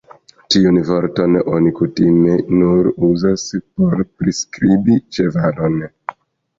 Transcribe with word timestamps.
Tiun 0.53 0.79
vorton 0.87 1.37
oni 1.41 1.73
kutime 1.81 2.39
nur 2.55 2.91
uzas 3.11 3.47
por 3.71 4.05
priskribi 4.11 5.01
ĉevalon. 5.17 5.83